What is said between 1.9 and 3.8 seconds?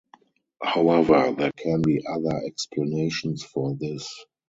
other explanations for